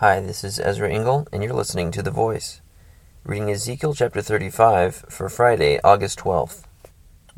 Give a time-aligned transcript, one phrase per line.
[0.00, 2.60] Hi, this is Ezra Engel, and you're listening to The Voice.
[3.24, 6.64] Reading Ezekiel chapter 35 for Friday, August 12th.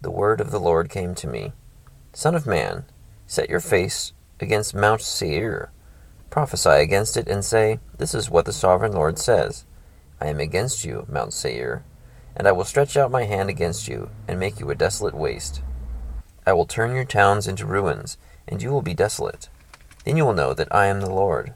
[0.00, 1.52] The word of the Lord came to me
[2.14, 2.86] Son of man,
[3.26, 5.70] set your face against Mount Seir.
[6.30, 9.66] Prophesy against it and say, This is what the sovereign Lord says
[10.18, 11.84] I am against you, Mount Seir,
[12.34, 15.60] and I will stretch out my hand against you, and make you a desolate waste.
[16.46, 18.16] I will turn your towns into ruins,
[18.48, 19.50] and you will be desolate.
[20.06, 21.52] Then you will know that I am the Lord.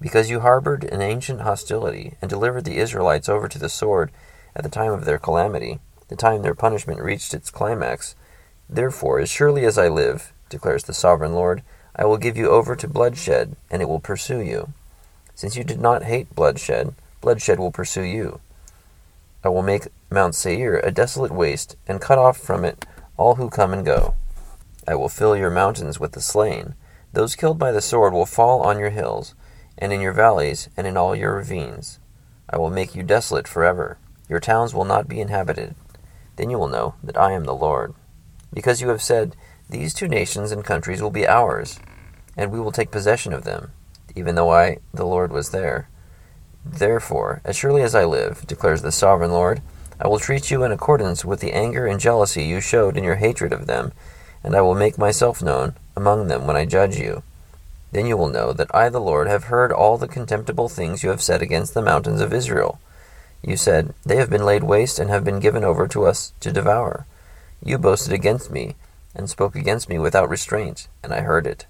[0.00, 4.10] Because you harbored an ancient hostility, and delivered the Israelites over to the sword
[4.54, 8.14] at the time of their calamity, the time their punishment reached its climax,
[8.68, 11.62] therefore, as surely as I live, declares the sovereign Lord,
[11.96, 14.72] I will give you over to bloodshed, and it will pursue you.
[15.34, 18.40] Since you did not hate bloodshed, bloodshed will pursue you.
[19.44, 23.50] I will make Mount Seir a desolate waste, and cut off from it all who
[23.50, 24.14] come and go.
[24.86, 26.74] I will fill your mountains with the slain.
[27.12, 29.34] Those killed by the sword will fall on your hills,
[29.78, 31.98] and in your valleys, and in all your ravines.
[32.50, 33.98] I will make you desolate forever.
[34.28, 35.74] Your towns will not be inhabited.
[36.36, 37.94] Then you will know that I am the Lord.
[38.52, 39.36] Because you have said,
[39.70, 41.78] These two nations and countries will be ours,
[42.36, 43.72] and we will take possession of them,
[44.14, 45.88] even though I, the Lord, was there.
[46.64, 49.62] Therefore, as surely as I live, declares the sovereign Lord,
[50.00, 53.16] I will treat you in accordance with the anger and jealousy you showed in your
[53.16, 53.92] hatred of them,
[54.44, 57.22] and I will make myself known among them when I judge you.
[57.92, 61.10] Then you will know that I, the Lord, have heard all the contemptible things you
[61.10, 62.78] have said against the mountains of Israel.
[63.42, 66.52] You said, They have been laid waste and have been given over to us to
[66.52, 67.06] devour.
[67.64, 68.76] You boasted against me,
[69.14, 71.66] and spoke against me without restraint, and I heard it.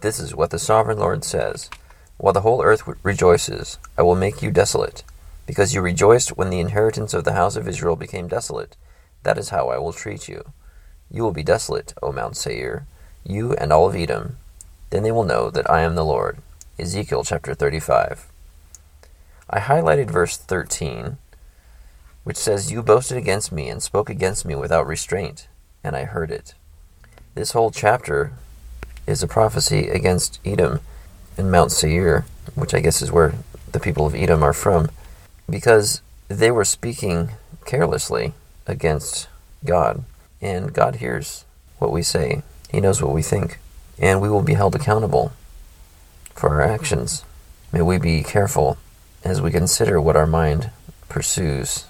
[0.00, 1.70] This is what the sovereign Lord says
[2.18, 5.02] While the whole earth rejoices, I will make you desolate.
[5.46, 8.76] Because you rejoiced when the inheritance of the house of Israel became desolate,
[9.22, 10.44] that is how I will treat you.
[11.10, 12.86] You will be desolate, O Mount Seir,
[13.24, 14.38] you and all of Edom.
[14.90, 16.38] Then they will know that I am the Lord.
[16.78, 18.26] Ezekiel chapter 35.
[19.48, 21.18] I highlighted verse 13,
[22.24, 25.48] which says, You boasted against me and spoke against me without restraint,
[25.82, 26.54] and I heard it.
[27.34, 28.32] This whole chapter
[29.06, 30.80] is a prophecy against Edom
[31.38, 33.34] and Mount Seir, which I guess is where
[33.70, 34.90] the people of Edom are from,
[35.48, 37.30] because they were speaking
[37.64, 38.34] carelessly
[38.66, 39.28] against
[39.64, 40.04] God.
[40.40, 41.44] And God hears
[41.78, 43.58] what we say, He knows what we think,
[43.98, 45.32] and we will be held accountable
[46.34, 47.24] for our actions.
[47.72, 48.78] May we be careful
[49.24, 50.70] as we consider what our mind
[51.08, 51.86] pursues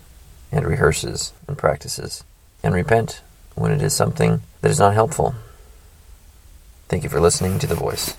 [0.53, 2.25] and rehearses and practices,
[2.63, 3.21] and repent
[3.55, 5.35] when it is something that is not helpful.
[6.89, 8.17] Thank you for listening to The Voice.